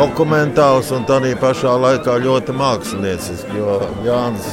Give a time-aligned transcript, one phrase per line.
[0.00, 3.52] dokumentāls un tādā pašā laikā ļoti māksliniecisks.
[3.56, 4.48] Jo Jānis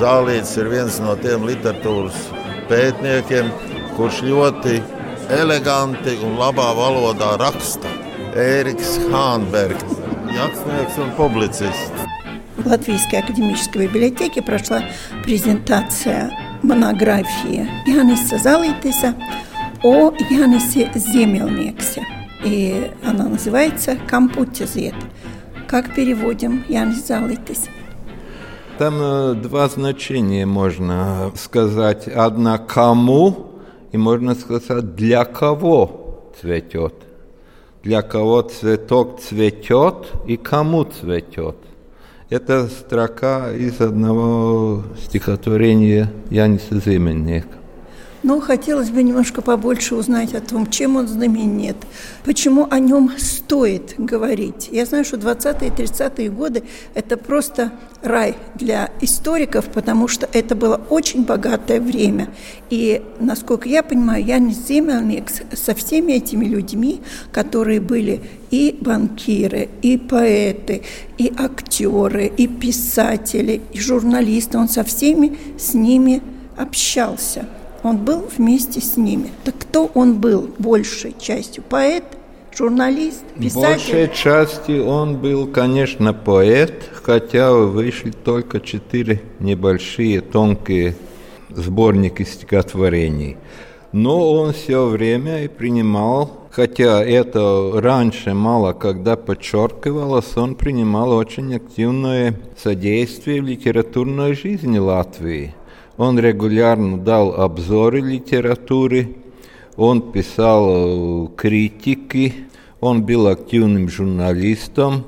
[0.00, 2.16] Zālīts ir viens no tiem literatūras
[2.70, 3.50] pētniekiem,
[3.96, 4.78] kurš ļoti
[5.36, 7.90] eleganti un labā valodā raksta.
[8.32, 9.98] Ēriks Hānbergs,
[10.32, 12.08] rakstnieks un publicists.
[12.56, 14.82] В Латвийской академической библиотеке прошла
[15.24, 16.30] презентация
[16.62, 19.14] монографии Яниса Залитиса
[19.82, 22.15] о Янисе Земельниксе.
[22.47, 24.95] И она называется «Кампутизет».
[25.67, 27.65] Как переводим, Янис Залитис?
[28.77, 32.07] Там э, два значения можно сказать.
[32.07, 33.47] Одна «кому»
[33.91, 36.93] и можно сказать «для кого цветет».
[37.83, 41.57] Для кого цветок цветет и кому цветет.
[42.29, 47.56] Это строка из одного стихотворения Яниса Зименника.
[48.27, 51.77] Но хотелось бы немножко побольше узнать о том, чем он знаменит,
[52.25, 54.67] почему о нем стоит говорить.
[54.69, 57.71] Я знаю, что 20-е и 30-е годы– это просто
[58.03, 62.27] рай для историков, потому что это было очень богатое время.
[62.69, 66.99] И, насколько я понимаю, Янис Зиммерникс со всеми этими людьми,
[67.31, 68.19] которые были
[68.51, 70.81] и банкиры, и поэты,
[71.17, 76.21] и актеры, и писатели, и журналисты, он со всеми с ними
[76.57, 77.47] общался–
[77.83, 79.29] он был вместе с ними.
[79.43, 81.63] Так кто он был большей частью?
[81.67, 82.03] Поэт,
[82.55, 83.93] журналист, писатель?
[83.93, 90.95] Большей части он был, конечно, поэт, хотя вышли только четыре небольшие тонкие
[91.49, 93.37] сборники стихотворений.
[93.93, 101.55] Но он все время и принимал, хотя это раньше мало когда подчеркивалось, он принимал очень
[101.55, 105.55] активное содействие в литературной жизни Латвии–
[105.97, 109.15] он регулярно дал обзоры литературы,
[109.75, 112.33] он писал э, критики,
[112.79, 115.05] он был активным журналистом,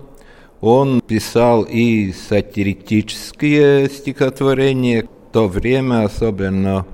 [0.62, 5.04] он писал и сатирические стихотворения.
[5.04, 6.86] В то время, особенно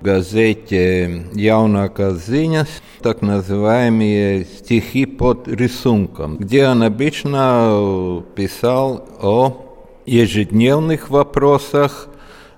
[0.00, 2.68] в газете «Яунака ziņas»,
[3.02, 9.66] так называемые стихи под рисунком, где он обычно писал о
[10.06, 12.08] ежедневных вопросах,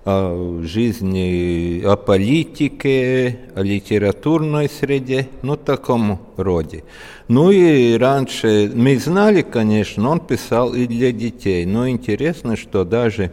[0.05, 6.85] о жизни, о политике, о литературной среде, ну, таком роде.
[7.29, 13.33] Ну и раньше мы знали, конечно, он писал и для детей, но интересно, что даже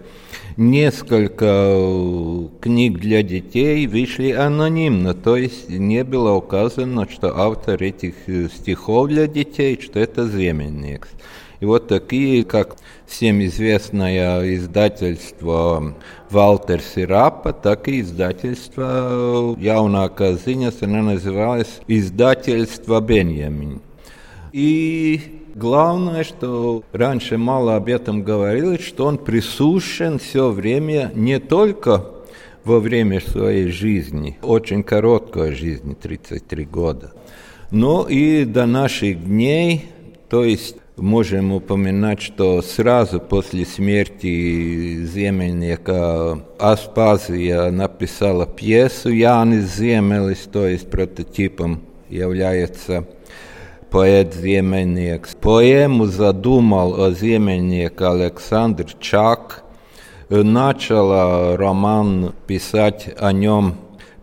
[0.55, 1.77] несколько
[2.61, 8.15] книг для детей вышли анонимно, то есть не было указано, что автор этих
[8.53, 11.09] стихов для детей, что это Земенникс.
[11.59, 15.95] И вот такие, как всем известное издательство
[16.31, 23.81] Валтер Сирапа, так и издательство Яунакā ziņas, она называлась издательство Беньямин.
[24.53, 32.05] И Главное, что раньше мало об этом говорилось, что он присущен все время не только
[32.63, 37.11] во время своей жизни, очень короткой жизни, 33 года,
[37.69, 39.89] но и до наших дней,
[40.29, 50.67] то есть Можем упоминать, что сразу после смерти Земельника Аспазия написала пьесу Янис Земелис, то
[50.67, 53.07] есть прототипом является
[53.90, 55.28] поэт Земельник.
[55.41, 59.63] Поэму задумал о Земельнике Александр Чак.
[60.29, 63.73] Начала роман писать о нем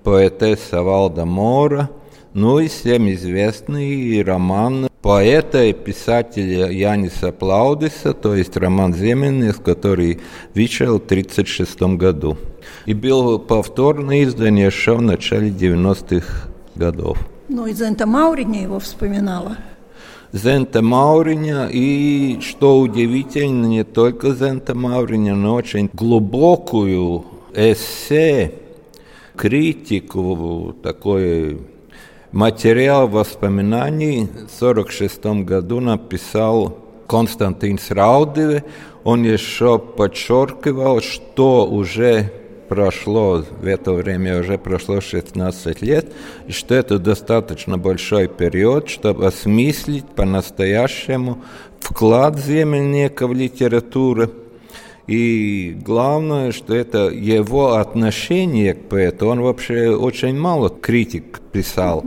[0.05, 1.91] поэтесса Валда Мора.
[2.35, 10.21] Ну и всем известный роман поэта и писателя Яниса Плаудиса, то есть роман «Земельный», который
[10.55, 12.37] вышел в 1936 году.
[12.85, 17.17] И был повторное издание еще в начале 90-х годов.
[17.49, 19.57] Ну и Зента Мауриня его вспоминала.
[20.33, 28.53] Зента Мауриня и, что удивительно, не только Зента Мауриня, но очень глубокую эссе,
[29.37, 31.61] критику, такой
[32.33, 38.65] Материал воспоминаний в 1946 году написал Константин Раудеве.
[39.03, 42.31] Он еще подчеркивал, что уже
[42.69, 46.13] прошло, в это время уже прошло 16 лет,
[46.47, 51.39] и что это достаточно большой период, чтобы осмыслить по-настоящему
[51.81, 54.31] вклад земельника в литературу.
[55.09, 62.05] И главное, что это его отношение к поэту, он вообще очень мало критик писал.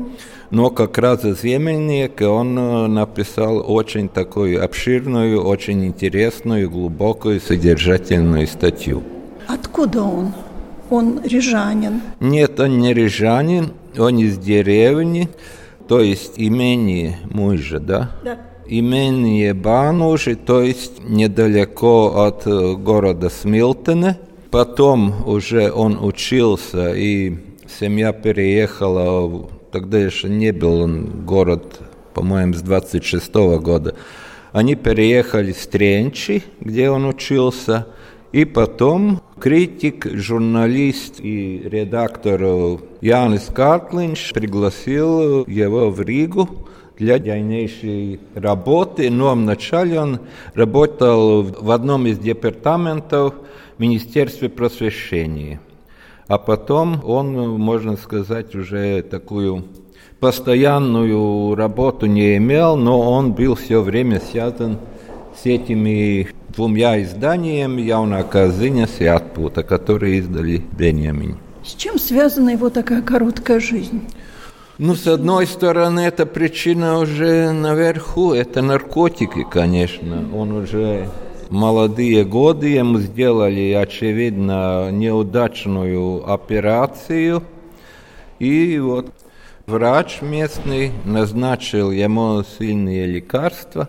[0.52, 8.46] Но как раз из Земельника он э, написал очень такую обширную, очень интересную, глубокую, содержательную
[8.48, 9.02] статью.
[9.48, 10.34] Откуда он?
[10.90, 12.02] Он рижанин?
[12.20, 15.30] Нет, он не рижанин, он из деревни,
[15.88, 18.12] то есть имение мужа, да?
[18.24, 18.38] Да.
[18.74, 24.18] Имение Бануши, то есть недалеко от э, города Смилтона.
[24.50, 27.36] Потом уже он учился, и
[27.68, 31.82] семья переехала тогда еще не был он город,
[32.14, 33.94] по-моему, с 26 -го года.
[34.54, 37.88] Они переехали в Тренчи, где он учился,
[38.32, 42.42] и потом критик, журналист и редактор
[43.02, 46.48] Янис Картлинш пригласил его в Ригу
[47.02, 50.20] для дальнейшей работы, но вначале он
[50.54, 53.34] работал в одном из департаментов
[53.78, 55.60] Министерства просвещения–
[56.32, 59.66] а потом он, можно сказать, уже такую
[60.22, 64.78] постоянную работу не имел, но он был все время связан
[65.36, 71.36] с этими двумя изданиями «Яунака ziņas» и «Atpūta», которые издали Бенjamin.
[71.66, 74.02] С чем связана его такая короткая жизнь?
[74.84, 80.28] Ну, с одной стороны, эта причина уже наверху, это наркотики, конечно.
[80.36, 81.08] Он уже
[81.52, 87.44] молодые годы ему сделали, очевидно, неудачную операцию.
[88.40, 89.12] И вот
[89.68, 93.88] врач местный назначил ему сильные лекарства,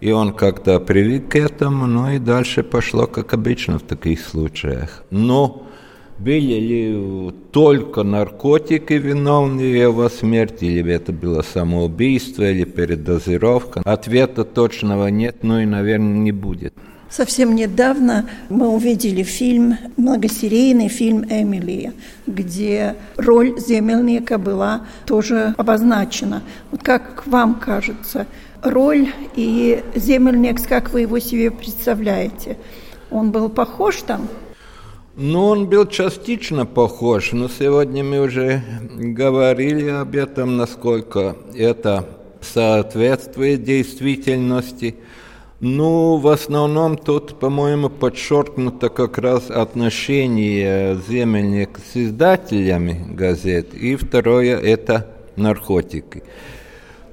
[0.00, 5.04] и он как-то привык к этому, ну и дальше пошло, как обычно в таких случаях.
[5.10, 5.66] Но
[6.20, 13.80] были ли только наркотики виновны его смерти, или это было самоубийство, или передозировка?
[13.84, 16.74] Ответа точного нет, ну и, наверное, не будет.
[17.08, 21.92] Совсем недавно мы увидели фильм, многосерийный фильм «Эмилия»,
[22.26, 26.42] где роль земельника была тоже обозначена.
[26.70, 28.26] Вот как вам кажется,
[28.62, 32.58] роль и земельник, как вы его себе представляете?
[33.10, 34.28] Он был похож там?
[35.16, 38.62] Ну, он был частично похож, но сегодня мы уже
[38.92, 42.06] говорили об этом, насколько это
[42.40, 44.96] соответствует действительности–
[45.62, 54.58] ну, в основном тут, по-моему, подчеркнуто как раз отношение земельник с издателями газет, и второе–
[54.58, 55.06] это
[55.36, 56.22] наркотики.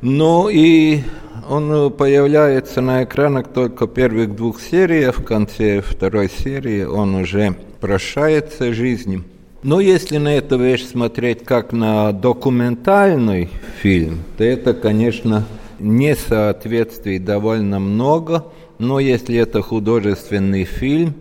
[0.02, 1.02] Ну и
[1.50, 8.74] он появляется на экранах только первых двух серий, в конце второй серии он уже прощается
[8.74, 9.24] жизнью.
[9.64, 13.50] Но если на эту вещь смотреть как на документальный
[13.82, 15.46] фильм, то это, конечно,
[15.80, 18.46] несоответствий довольно много,
[18.78, 21.16] но если это художественный фильм,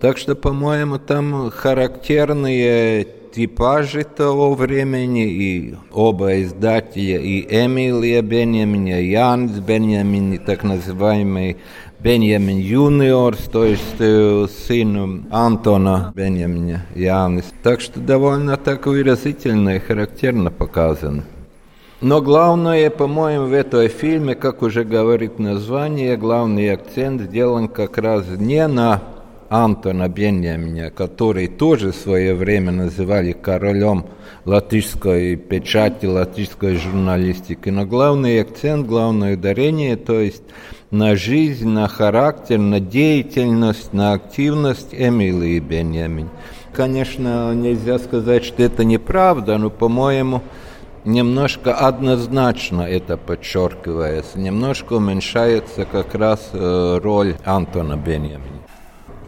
[0.00, 9.10] так что, по-моему, там характерные типажи того времени, и оба издателя, и Эмилия Беньямин, и
[9.10, 11.56] Янс Беньямин, и так называемый
[12.00, 13.98] Беньямин Юниор, то есть
[14.66, 17.44] сын Антона Беньямина Янис.
[17.62, 21.24] Так что довольно так выразительно и характерно показано.
[22.00, 28.24] Но главное, по-моему, в этом фильме, как уже говорит название, главный акцент сделан как раз
[28.38, 29.02] не на
[29.50, 34.06] Антона Беньяминя, который тоже в свое время называли королем
[34.44, 37.68] латышской печати, латышской журналистики.
[37.68, 40.44] Но главный акцент, главное ударение, то есть
[40.92, 46.28] на жизнь, на характер, на деятельность, на активность Эмилии Беньямин.
[46.72, 50.42] Конечно, нельзя сказать, что это неправда, но, по-моему,
[51.04, 58.59] немножко однозначно это подчеркивается, немножко уменьшается как раз э, роль Антона Беньямина.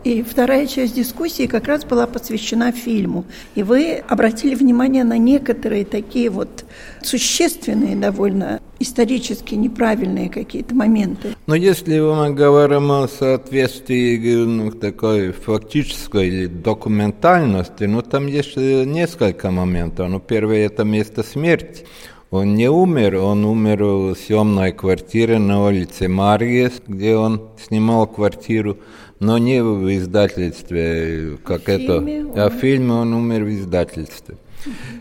[0.04, 3.24] И вторая часть дискуссии как раз была посвящена фильму.
[3.54, 6.64] И вы обратили внимание на некоторые такие вот
[7.02, 11.36] существенные довольно исторически неправильные какие-то моменты.
[11.46, 19.52] Но если мы говорим о соответствии ну, такой фактической или документальности, ну там есть несколько
[19.52, 20.08] моментов.
[20.08, 21.86] Ну, первое– это место смерти.
[22.32, 28.78] Он не умер, он умер в съемной квартире на улице Марьес, где он снимал квартиру
[29.22, 32.00] но не в издательстве, как в это.
[32.00, 34.36] Фильме а в фильме он умер в издательстве.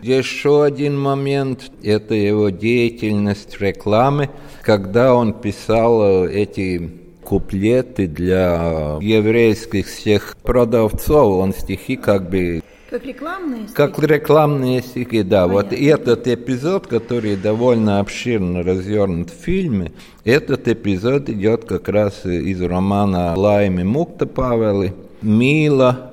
[0.00, 4.30] Еще один момент– это его деятельность в рекламе,
[4.62, 6.90] когда он писал э, эти
[7.24, 11.38] куплеты для еврейских всех продавцов.
[11.38, 13.74] Он стихи как бы Как рекламные стихи?
[13.74, 15.48] Как рекламные стихи, да.
[15.48, 15.70] Понятно.
[15.70, 19.92] Вот этот эпизод, который довольно обширно развернут в фильме,
[20.24, 26.12] этот эпизод идет как раз из романа Лайми Мукта Павели «Мила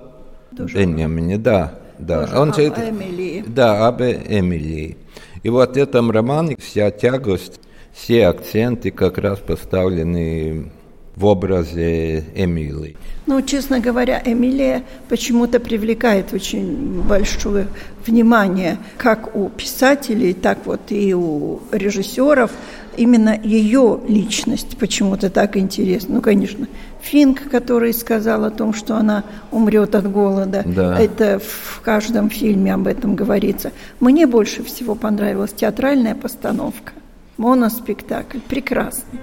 [0.53, 1.77] Бенjamini», да.
[1.97, 3.43] Да, Тоже он об же, Эмилии.
[3.45, 4.95] Да, об Эмилии.
[5.43, 7.59] И вот в этом романе вся тягость,
[7.91, 10.71] все акценты как раз поставлены
[11.19, 12.95] в образе Эмилии.
[13.25, 17.67] Ну, честно говоря, Эмилия почему-то привлекает очень большое
[18.05, 22.51] внимание как у писателей, так вот и у режиссеров.
[22.95, 26.15] Именно ее личность почему-то так интересна.
[26.15, 26.67] Ну, конечно,
[27.01, 30.63] Финк, который сказал о том, что она умрет от голода.
[30.65, 30.99] Да.
[30.99, 33.71] Это в каждом фильме об этом говорится.
[33.99, 36.93] Мне больше всего понравилась театральная постановка.
[37.37, 38.39] Моноспектакль.
[38.47, 39.19] Прекрасный.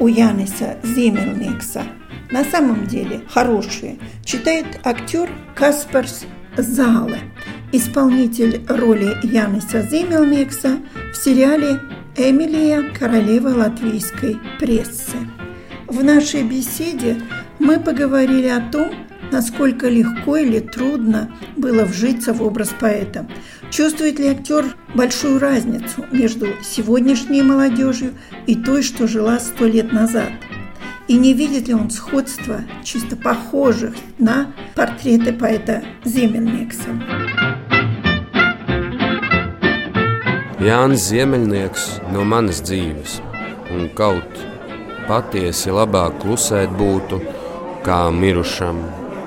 [0.00, 1.84] У Яниса Земельникса
[2.30, 3.98] на самом деле хорошие.
[4.24, 6.26] Читает актер Каспарс
[6.56, 7.20] Зале,
[7.72, 10.78] исполнитель роли Яниса Земельникса
[11.12, 11.80] в сериале
[12.16, 12.82] «Эмилия.
[12.98, 15.16] Королева латвийской прессы».
[15.86, 17.20] В нашей беседе
[17.58, 18.90] мы поговорили о том,
[19.32, 23.26] насколько легко или трудно было вжиться в образ поэта.
[23.70, 24.64] Чувствует ли актер
[24.94, 28.12] большую разницу между сегодняшней молодежью
[28.46, 30.30] и той, что жила сто лет назад?
[31.08, 36.90] И не видит ли он сходства, чисто похожих на портреты поэта Земельникса?
[40.66, 43.20] Jānis Ziemeļnieks no manas dzīves,
[43.70, 44.40] un kaut
[45.06, 47.20] patiesi labāk klusēt būtu,
[47.86, 48.80] kā mirušam,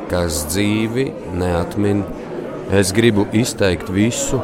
[0.10, 2.04] kas dzīvi neatmin.
[2.76, 4.40] Es gribu izteikt visu,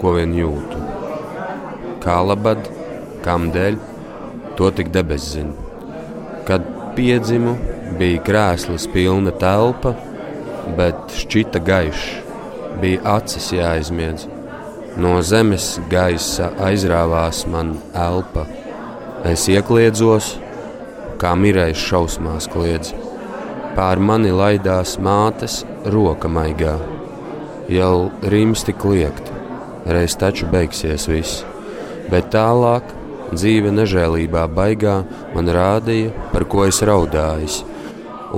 [0.00, 0.80] ko vien jūtu.
[2.04, 2.66] Kā labad,
[3.24, 3.78] kam dēļ,
[4.58, 5.54] to tik debesis zina.
[6.48, 7.54] Kad piedzimu,
[7.98, 9.94] bija krēsls pilna telpa,
[10.76, 12.04] bet šķita gaišs,
[12.82, 14.28] bija acis jāizmiedz.
[15.00, 18.44] No zemes gaisa aizrāvās man elpa.
[19.26, 20.34] Es iekliedzos,
[21.18, 22.92] kā mirējis šausmās kliedz.
[23.74, 26.76] Pār mani laidās mātes roka maigā.
[27.66, 29.32] Jau rīmsti kliegt,
[29.96, 31.40] reiz taču beigsies viss.
[32.12, 32.92] Bet tālāk
[33.32, 35.00] dzīve nežēlībā baigā
[35.34, 37.64] man rādīja, par ko es raudājis.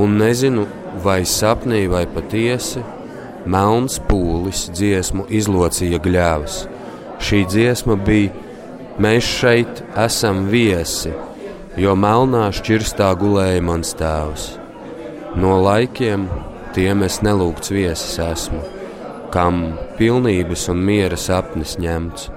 [0.00, 0.64] Un nezinu,
[1.05, 2.81] vai sapnī vai patiesi,
[3.45, 6.61] melns pūlis dziesmu izlocīja gļēvas.
[7.21, 8.33] Šī dziesma bija:
[8.97, 11.12] Mēs šeit esam viesi,
[11.76, 14.55] jo melnā šķirstā gulēja mans tēvs.
[15.37, 16.23] No laikiem
[16.73, 18.62] tiem es nelūgts viesis esmu,
[19.35, 19.59] kam
[19.99, 22.31] pilnības un miera sapnis ņemts,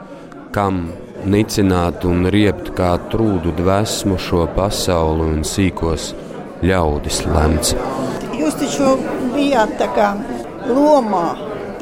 [0.52, 0.82] kam
[1.24, 6.10] nicināt un riept kā trūdu dvēsmu šo pasauli un sīkos
[6.60, 7.72] ļaudis lemts.
[8.36, 8.92] Jūs taču
[9.32, 10.10] bijāt tā kā
[10.68, 11.28] lomā,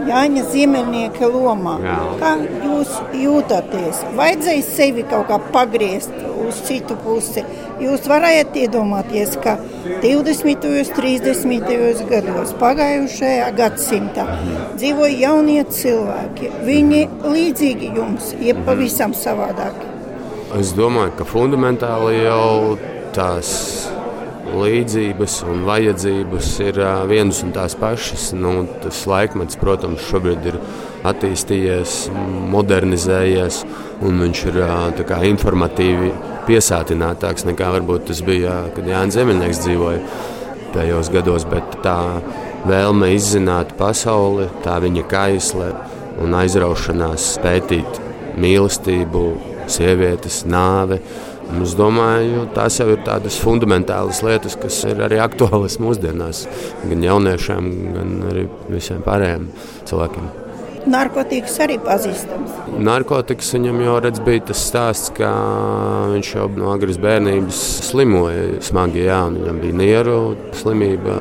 [0.06, 1.78] Jāņa Ziemeļnieka lomā.
[1.82, 1.98] Jā.
[2.22, 4.04] Kā jūs jūtaties?
[4.18, 6.14] Vajadzēja sevi kaut kā pagriezt
[6.48, 7.44] uz citu pusi.
[7.82, 9.58] Jūs varējāt iedomāties, ka
[10.04, 10.70] 20.
[10.70, 12.06] un 30.
[12.10, 14.26] gados pagājušajā gadsimtā
[14.78, 16.54] dzīvoja jaunie cilvēki.
[16.68, 19.94] Viņi līdzīgi jums, jeb pavisam savādāki.
[20.58, 22.78] Es domāju, ka fundamentāli jau
[23.16, 23.50] tās
[24.56, 28.30] līdzības un vajadzības ir vienas un tās pašas.
[28.38, 30.60] Nu, tas laikmets, protams, šobrīd ir
[31.08, 31.98] attīstījies,
[32.54, 33.62] modernizējies,
[34.08, 34.62] un viņš ir
[35.08, 36.12] kā informatīvi
[36.48, 40.02] piesātinātāks nekā varbūt tas bija, kad Jānis Zemeļnieks dzīvoja
[40.76, 41.48] tajos gados.
[41.50, 42.00] Bet tā
[42.68, 45.72] vēlme izzināt pasauli, tā viņa kaisle
[46.24, 48.02] un aizraušanās pētīt
[48.42, 49.24] mīlestību,
[49.72, 51.00] sievietes, nāvi.
[51.48, 56.44] Un Es domāju, tās jau ir tādas fundamentālas lietas, kas ir arī aktuālas mūsdienās,
[56.84, 59.48] gan jauniešiem, gan arī visiem pārējiem
[59.88, 60.28] cilvēkiem.
[60.88, 62.54] Narkotikas arī pazīstams.
[62.80, 65.32] Narkotikas viņam jau redz, bija tas stāsts, ka
[66.14, 69.04] viņš jau no agras bērnības slimoja smagi.
[69.10, 70.20] Jā, viņam bija nieru
[70.56, 71.20] slimība.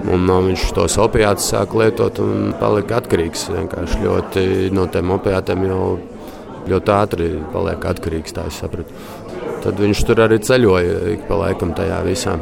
[0.00, 3.48] Un uh, viņš tos opiātus sāka lietot un palika atkarīgs.
[3.52, 5.82] Vienkārši ļoti no tiem opiātiem jau
[6.70, 8.36] ļoti ātri paliek atkarīgs.
[8.36, 8.94] Tā es sapratu.
[9.64, 12.36] Tad viņš tur arī ceļoja ik pa laikam tajā visā.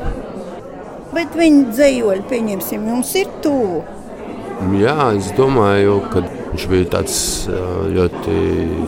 [1.14, 3.80] Bet viņa dzējoļi, pieņemsim, jums ir tuvu.
[4.78, 6.22] Jā, es domāju, ka
[6.52, 7.18] viņš bija tāds
[7.94, 8.34] ļoti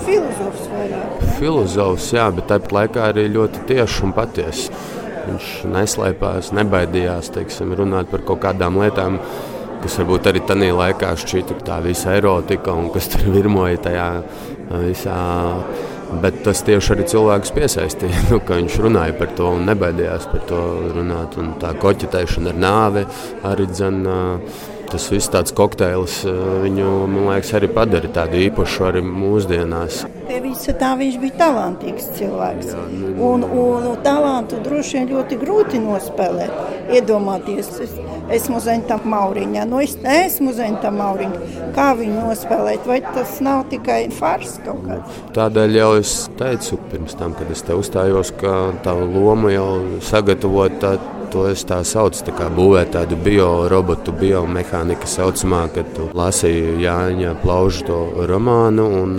[0.06, 1.28] Filozofs vairāk.
[1.38, 4.80] filozofs, jā, bet tāpat laikā arī ļoti tieši un patiesa.
[5.20, 9.20] Viņš neslēpās, nebaidījās teiksim, runāt par kaut kādām lietām,
[9.82, 14.08] kas varbūt arī tajā laikā šķita tā visa erotika un kas tur virmoja tajā
[14.86, 15.20] visā.
[16.10, 20.44] Bet tas tieši arī cilvēks piesaistīja, nu, ka viņš runāja par to un nebaidījās par
[20.50, 20.60] to
[20.96, 21.38] runāt.
[21.40, 23.06] Un tā koķetēšana ar nāvi
[23.52, 24.18] arī dzina.
[24.90, 30.00] Tas viss tāds kokteils viņu, man liekas, arī padara tādu īpašu arī mūsdienās.
[30.26, 32.72] Pie visa tā viņš bija talantīgs cilvēks.
[32.72, 36.56] Jā, nu, un, un, un talantu droši vien ļoti grūti nospēlēt.
[36.90, 37.94] Iedomāties, es
[38.34, 39.68] esmu Zenta Mauriņa.
[39.70, 41.70] Nu, es neesmu Zenta Mauriņa.
[41.76, 42.82] Kā viņu nospēlēt?
[42.90, 45.22] Vai tas nav tikai fars kaut kāds?
[45.38, 49.70] Tādēļ jau es teicu pirms tam, kad es te uzstājos, ka tā loma jau
[50.10, 50.96] sagatavota.
[51.30, 57.36] To es tā saucu, tā kā būvēt tādu biorobotu, biomehāniku saucamā, kad tu lasīji Jāņa
[57.44, 59.14] Plaužu to romānu un,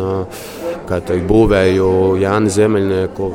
[0.90, 1.88] kā teikt, būvēju
[2.20, 3.32] Jāni Ziemeļnieku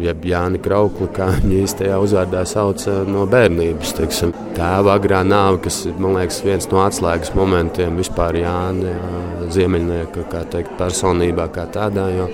[0.00, 3.94] jeb Jānis Kraukli, kā viņa īstajā uzvārdā sauc no bērnības.
[3.98, 4.32] Teiksim.
[4.56, 11.50] Tēva agrā nāve, kas man liekas viens no atslēgas momentiem vispār Jānis Ziemeļnieka teikt, personībā
[11.54, 12.08] kā tādā.
[12.14, 12.28] Jo,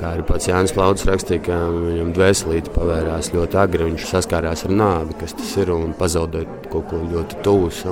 [0.00, 3.88] kā arī pats Jānis Plauds rakstīja, ka viņam dvēselīte pavērās ļoti agri.
[3.90, 7.84] Viņš saskārās ar nāvi, kas tas ir un pazaudēt kaut ko ļoti tuvus.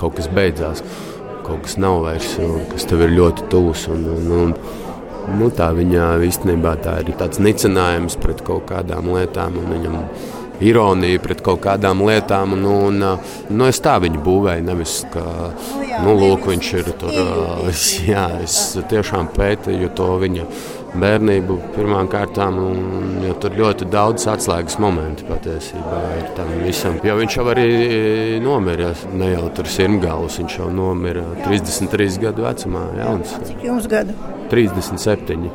[0.00, 0.80] Kaut kas beidzās,
[1.44, 2.36] kaut kas nav vairs,
[2.72, 3.88] kas tev ir ļoti tuvs.
[3.92, 4.56] Un, un, un,
[5.30, 9.58] Nu, tā viņa īstenībā tā ir tāds nicinājums pret kaut kādām lietām.
[9.68, 9.98] Viņam
[10.64, 12.56] ironija pret kaut kādām lietām.
[12.58, 13.04] Nu, un,
[13.50, 14.66] nu, es tā viņu būvēju.
[14.66, 15.24] Nevis, ka
[16.04, 17.14] nu, lūk, viņš ir tur.
[18.08, 18.56] Jā, es
[18.90, 20.48] tiešām pētīju to viņa
[20.98, 22.58] bērnību pirmām kārtām.
[22.60, 26.98] Un, tur ļoti daudz atslēgas momentu patiesībā ir tam visam.
[27.06, 27.68] Jo viņš jau arī
[28.44, 32.86] nomira, ne jau tur sirmgalvs, viņš jau nomira 33 gadu vecumā.
[33.00, 33.36] Jauns.
[33.48, 34.16] Cik jums gadu?
[34.50, 35.50] 37.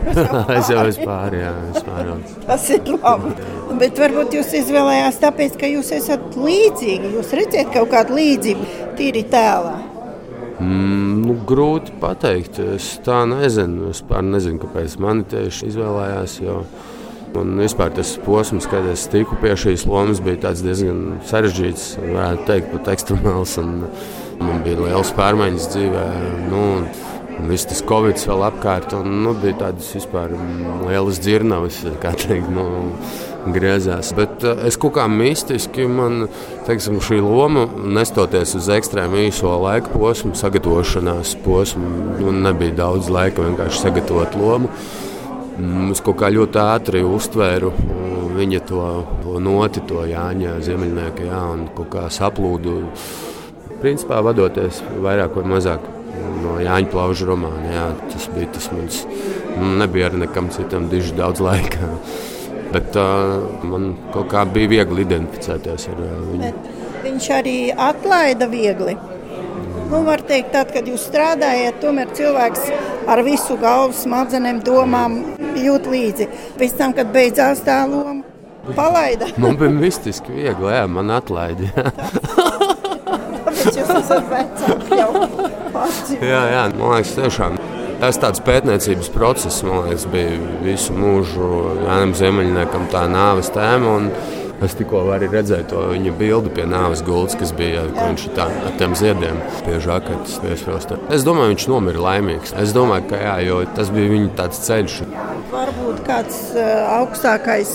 [0.56, 2.32] es jau esmu pārāk.
[2.46, 3.34] Tas ir labi.
[3.80, 7.14] Bet varbūt jūs izvēlējāties tāpēc, ka jūs esat līdzīgi.
[7.18, 8.68] Jūs redzat kaut kādu līdzību
[8.98, 9.89] tīri tēlā.
[10.60, 12.60] Mm, nu, grūti pateikt.
[12.76, 13.90] Es tā nezinu.
[13.94, 16.40] Es nezinu, kāpēc mani tieši izvēlējās.
[16.44, 16.62] Jo...
[17.30, 22.72] Un vispār tas posms, kad es tiku pie šīs lomas, bija diezgan sarežģīts, varētu teikt,
[22.72, 23.54] pat ekstremāls.
[24.40, 26.04] Man bija liels pārmaiņas dzīvē.
[26.50, 26.64] Nu,
[27.48, 30.34] Viss tas covid vēl apkārt, un nu, bija tādas vispār
[30.84, 32.64] lielas dzirnavas, kā teikt, nu,
[33.48, 34.12] griezās.
[34.16, 36.26] Bet uh, es kaut kā mistiski, man
[36.68, 37.66] teiksim, šī loma,
[37.98, 44.72] nestoties uz ekstrēmu īso laika posmu, sagatavošanās posmu, nu, nebija daudz laika vienkārši sagatavot lomu.
[45.60, 47.72] Mm, es kaut kā ļoti ātri uztvēru
[48.34, 48.84] viņa to,
[49.24, 52.76] to noti, to Jāņa Ziemeļnieka, jā, un kaut kā saplūdu.
[53.80, 55.86] Principā vadoties vairāk vai mazāk
[56.42, 57.70] no Jāņa Plauža romāna.
[57.72, 59.04] Jā, tas bija tas mans.
[59.80, 61.94] Nebija ar nekam citam diži daudz laika.
[62.70, 66.42] Bet uh, man kaut kā bija viegli identificēties ar uh, viņu.
[66.44, 68.94] Bet viņš arī atlaida viegli.
[69.90, 72.68] Nu, var teikt, tad, kad jūs strādājat, tomēr cilvēks
[73.10, 75.16] ar visu galvu, smadzenēm, domām
[75.58, 76.28] jūt līdzi.
[76.60, 78.20] Pēc tam, kad beidzās tā loma,
[78.76, 79.32] palaida.
[79.42, 81.90] man bija mistiski viegli, jā, man atlaida.
[83.50, 85.10] Tāpēc jūs esat vecāki jau
[85.74, 86.20] paši.
[86.30, 87.59] Jā, jā, man liekas, tiešām.
[88.00, 91.48] Tas tāds pētniecības process, man liekas, bija visu mūžu
[91.82, 93.98] Jānam Ziemeļniekam tā nāves tēma.
[94.64, 98.74] Es tikko arī redzēju to viņa bildi pie nāves gultas, kas bija viņš tā, ar
[98.80, 100.96] tiem ziediem pie žaketes piesprosta.
[101.12, 102.56] Es domāju, viņš nomira laimīgs.
[102.60, 104.98] Es domāju, ka jā, tas bija viņa ceļš.
[105.52, 107.72] Varbūt kāds uh, augstākais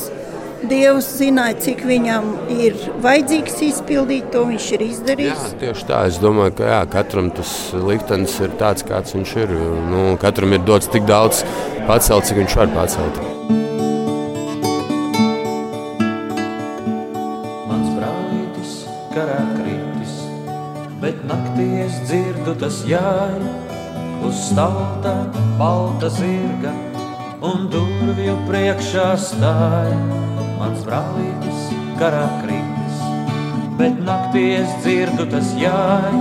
[0.64, 5.42] Dievs zināja, cik viņam ir vajadzīgs izpildīt, to viņš ir izdarījis.
[5.44, 6.00] Jā, tieši tā.
[6.08, 9.52] Es domāju, ka jā, katram tas liktenis ir tāds, kāds viņš ir.
[9.92, 11.44] Nu, katram ir dots tik daudz
[11.90, 13.20] pacelt, cik viņš var pacelt.
[17.68, 18.80] Mans brālis
[19.12, 20.18] karā kritis,
[21.04, 23.38] bet naktī es dzirdu tas jāj
[24.26, 25.18] uz stalta
[25.60, 26.72] balta zirga
[27.46, 30.00] un durvju priekšā stāja
[30.66, 31.66] mans brālītis
[32.00, 33.02] karā kritis,
[33.78, 36.16] bet naktī es dzirdu tas jāj,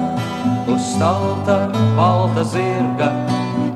[0.68, 1.56] uz stalta
[1.96, 3.08] balta zirga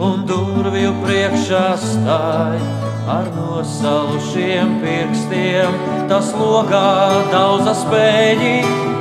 [0.04, 2.60] un durvju priekšā stāj.
[3.08, 5.78] Ar nosalušiem pirkstiem
[6.10, 6.90] tas logā
[7.32, 8.58] daudz spēļi,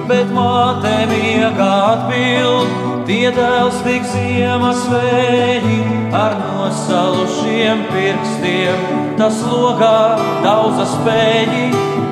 [0.08, 2.77] bet māte miegā atbild,
[3.10, 5.82] tie dēls tik ziemas vēļi
[6.15, 11.65] ar nosalušiem pirkstiem tas logā daudz spēļi,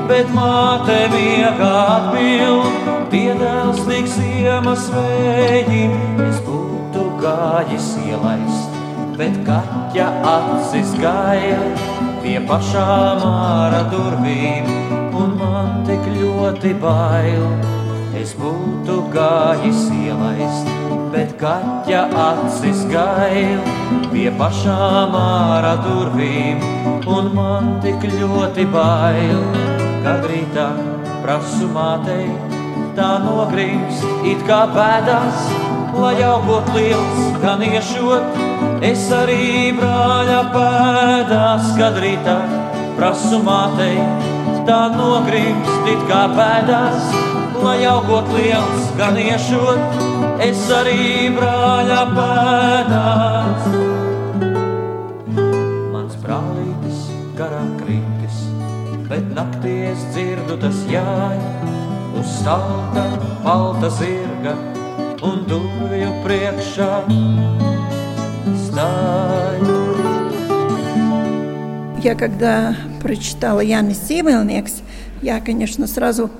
[0.09, 5.85] bet māte miegā atbild, tie dēls tik ziemas vēji.
[6.25, 8.81] Es būtu gājis ielaist,
[9.19, 11.61] bet kaķa acis gāja
[12.25, 14.69] pie pašām ārā durvīm,
[15.13, 17.74] un man tik ļoti bail.
[18.21, 20.69] Es būtu gājis ielaist,
[21.13, 23.61] bet kaķa acis gail
[24.11, 26.63] pie pašām ārā durvīm,
[27.11, 29.41] un man tik ļoti bail,
[30.05, 30.67] kad rītā
[31.23, 32.27] prasu mātei,
[32.97, 35.49] tā nogrimst it kā pēdās,
[35.99, 38.39] lai augot liels, gan iešot,
[38.85, 42.39] es arī brāļa pēdās, kad rītā
[42.95, 43.99] prasu mātei,
[44.68, 47.10] tā nogrimst it kā pēdās,
[47.64, 50.00] lai augot liels, gan iešot,
[50.44, 53.68] es arī brāļa pēdās.
[55.92, 57.04] Mans brālītis
[57.38, 58.42] garā kritis,
[59.10, 61.74] bet naktī es dzirdu tas jāja,
[62.20, 63.06] uz stalta
[63.44, 64.54] balta zirga
[65.26, 66.92] un durvju priekšā
[68.66, 69.80] stāja.
[72.02, 72.74] Я когда
[73.05, 74.81] прочитала Янис Симельникс,
[75.21, 76.31] я, конечно, сразу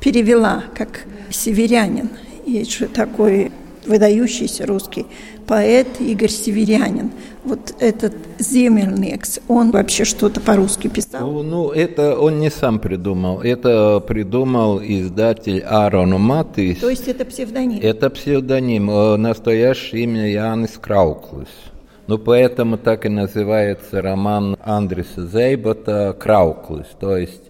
[0.00, 2.10] перевела как северянин.
[2.44, 3.52] И что такой
[3.86, 5.06] выдающийся русский
[5.46, 7.12] поэт Игорь Северянин.
[7.44, 11.30] Вот этот Земельникс, он вообще что-то по-русски писал?
[11.30, 13.40] Ну, ну, это он не сам придумал.
[13.42, 16.78] Это придумал издатель Аарон Матис.
[16.78, 17.78] То есть это псевдоним?
[17.80, 18.90] Это псевдоним.
[18.90, 21.46] Э, Настоящее имя Янис Крауклис.
[22.06, 26.86] Ну, поэтому так и называется роман Андреса Зейбота «Крауклис».
[27.00, 27.42] То есть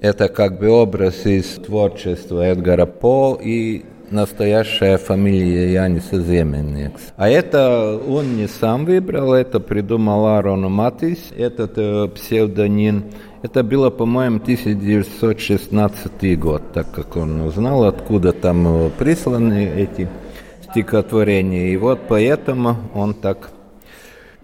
[0.00, 7.00] это как бы образ из творчества Эдгара По и настоящая фамилия Яниса Земельникс.
[7.16, 13.04] А это он не сам выбрал, это придумал Аарон Матис, этот э, псевдоним.
[13.40, 20.08] Это было, по-моему, 1916 год, так как он узнал, откуда там присланы эти
[20.70, 21.72] стихотворения.
[21.72, 23.53] И вот поэтому он так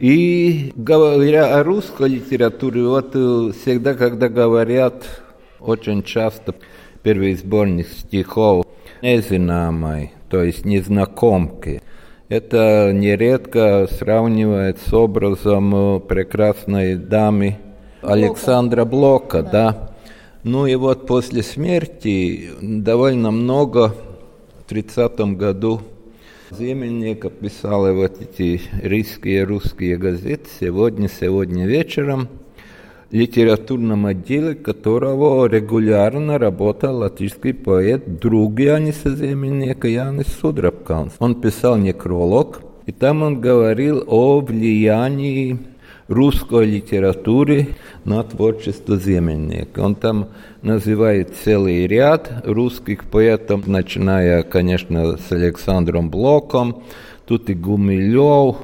[0.00, 5.04] и говоря о русской литературе, вот э, всегда, когда говорят,
[5.60, 6.54] очень часто
[7.02, 8.64] первый сборник стихов
[9.02, 11.82] «Незинамой», то есть «незнакомки»,
[12.30, 17.58] это нередко сравнивает с образом э, прекрасной дамы
[18.00, 19.50] Александра Блока, да.
[19.50, 19.90] да.
[20.44, 23.94] Ну и вот после смерти довольно много
[24.60, 25.82] в 30 году
[26.50, 32.28] Земельник писал вот эти рижские русские газеты сегодня, сегодня вечером,
[33.12, 41.12] литературном отделе которого регулярно работал латышский поэт, друг Яниса Земельника, Янис Судрабканс.
[41.20, 45.56] Он писал некролог, и там он говорил о влиянии
[46.10, 47.68] русской литературы
[48.04, 49.80] на творчество Земельника.
[49.80, 50.28] Он там
[50.60, 56.82] называет целый ряд русских поэтов, начиная, конечно, с Александром Блоком,
[57.26, 58.56] тут и Гумилев,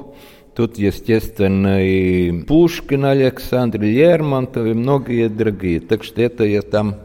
[0.55, 5.79] тут, естественно, и Пушкин Александр, Лермонтов и многие другие.
[5.79, 6.97] Так что это я там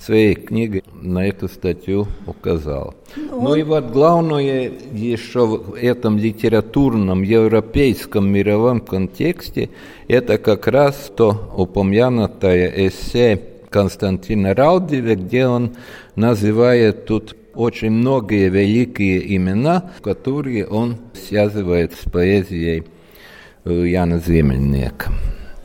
[0.00, 2.94] своей книгой на эту статью указал.
[3.16, 9.70] Ну, ну и вот главное еще в этом литературном, европейском, мировом контексте,
[10.06, 15.76] это как раз то упомянутое эссе Константина Раудева, где он
[16.16, 22.84] называет тут очень многие великие имена, которые он связывает с поэзией
[23.64, 25.12] Яна Земельника.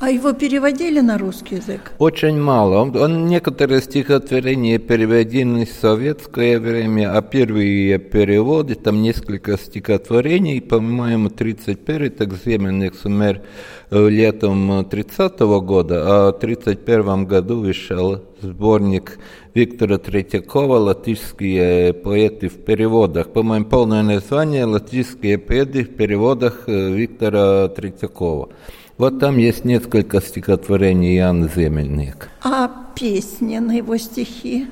[0.04, 1.94] А его переводили на русский язык?
[1.98, 2.82] Очень мало.
[2.82, 11.30] Он, он некоторые стихотворения переведены в советское время, а первые переводы, там несколько стихотворений, по-моему,
[11.30, 13.44] 31-й, так Земельник умер
[13.92, 19.20] э, летом 30 -го года, а в 31 году вышел сборник
[19.54, 23.30] Виктора Третьякова «Латышские поэты в переводах».
[23.30, 28.50] По-моему, полное название «Латышские поэты в переводах Виктора Третьякова».
[28.98, 32.30] Вот там есть несколько стихотворений Яна Земельник.
[32.44, 34.68] А песни на его стихи?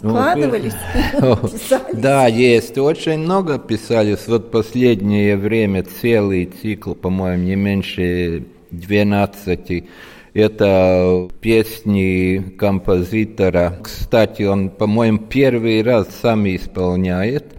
[0.00, 0.74] Ну, складывались?
[1.92, 2.78] Да, есть.
[2.78, 4.26] Очень много писались.
[4.26, 9.84] Вот последнее время целый цикл, по-моему, не меньше 12
[10.36, 13.78] это песни композитора.
[13.82, 17.54] Кстати, он, по-моему, первый раз сам исполняет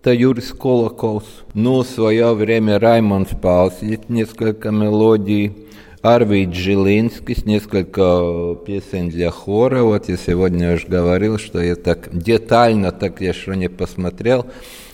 [0.00, 1.24] это Юрис Колоколс.
[1.54, 5.52] Ну, в свое время Раймонд Палсит, несколько мелодий.
[6.00, 9.82] Арвид Жилинский с несколько песен для хора.
[9.82, 14.46] Вот я сегодня уже говорил, что я так детально так я еще не посмотрел,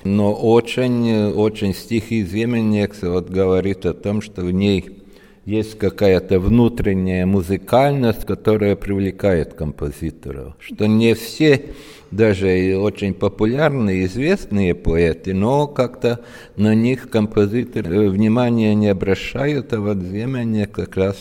[0.03, 5.05] но очень, очень стихи Земельникса вот говорит о том, что в ней
[5.45, 10.55] есть какая-то внутренняя музыкальность, которая привлекает композиторов.
[10.59, 11.67] Что не все
[12.11, 16.21] даже очень популярные, известные поэты, но как-то
[16.57, 21.17] на них композиторы внимания не обращают, а вот Земля как раз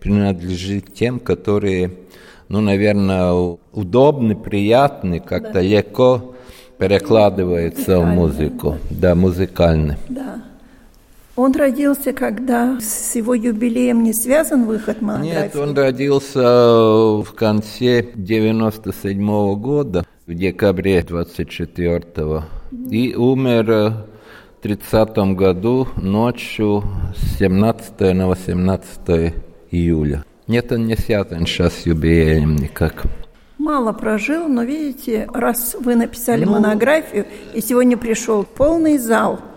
[0.00, 1.92] принадлежит тем, которые,
[2.48, 5.60] ну, наверное, удобны, приятны, как-то да.
[5.62, 6.36] легко
[6.78, 8.76] Перекладывается в музыку.
[8.90, 9.96] Да, музыкальный.
[10.10, 10.42] Да.
[11.34, 15.42] Он родился, когда с его юбилеем не связан выход монографии?
[15.42, 16.42] Нет, он родился
[17.22, 22.44] в конце 97 -го года, в декабре 24-го,
[22.90, 24.06] и умер в
[24.62, 26.82] 30 году ночью
[27.16, 29.34] с 17 на 18
[29.70, 30.24] июля.
[30.46, 33.04] Нет, он не связан сейчас с юбилеем никак.
[33.58, 39.40] Мало прожил, но видите, раз вы написали ну, монографию, и сегодня пришел полный зал–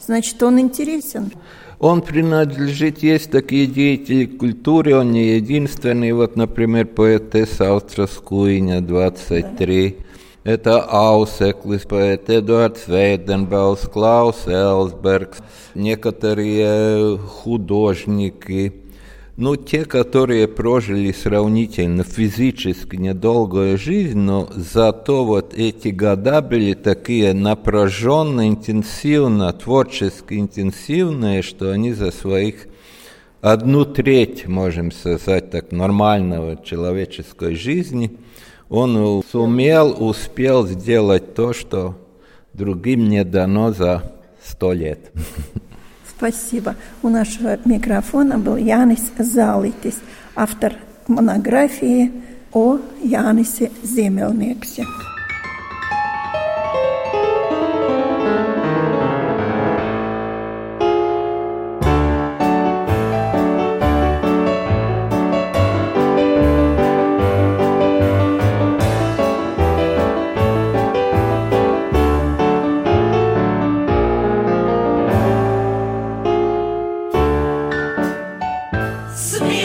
[0.00, 1.32] Значит, он интересен.
[1.78, 6.12] Он принадлежит, есть такие деятели культуры, он не единственный.
[6.12, 9.96] Вот, например, поэтесса Аустраскуиня, 23.
[9.98, 10.04] Да.
[10.44, 15.36] Это Ауseklis, поэт Эдуард Свейденбаус, Клаус Элсберг,
[15.74, 18.72] некоторые художники–
[19.36, 27.32] ну, те, которые прожили сравнительно физически недолгую жизнь, но зато вот эти года были такие
[27.34, 32.68] напряженно, интенсивно, творчески интенсивные, что они за своих
[33.40, 38.16] одну треть, можем сказать так, нормального человеческой жизни,
[38.68, 41.96] он сумел, успел сделать то, что
[42.52, 45.10] другим не дано за сто лет.
[46.16, 46.76] Спасибо.
[47.02, 50.00] У нашего микрофона был Янис Залитис,
[50.34, 50.74] автор
[51.08, 52.12] монографии
[52.52, 53.70] о Янисе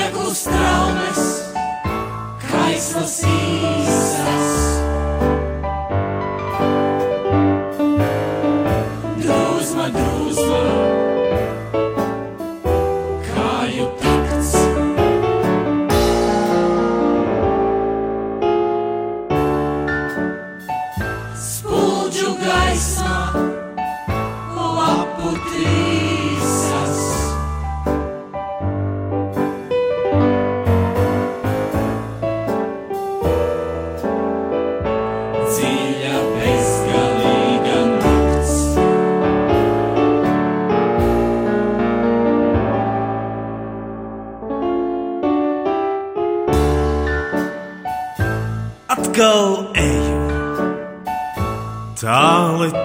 [0.10, 1.22] sēklu straumes,
[2.50, 3.79] kaislas ir.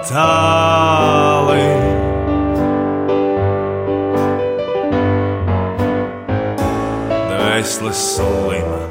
[0.09, 1.63] Tāli.
[7.31, 8.83] Dvēseles slima,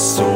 [0.00, 0.29] soļi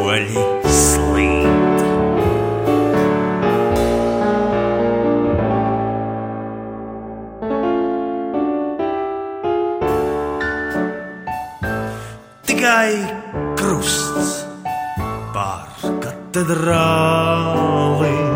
[16.45, 18.35] katedrāli.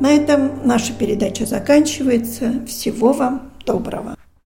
[0.00, 2.52] На этом наша передача заканчивается.
[2.66, 4.13] Всего вам доброго.